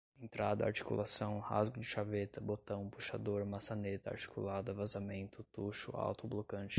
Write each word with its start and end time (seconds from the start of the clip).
entrada, 0.19 0.65
articulação, 0.65 1.37
rasgo 1.39 1.79
de 1.79 1.85
chaveta, 1.85 2.41
botão, 2.41 2.89
puxador, 2.89 3.45
maçaneta, 3.45 4.09
articulada, 4.11 4.73
vazamento, 4.73 5.43
tucho, 5.51 5.95
autoblocante 5.95 6.69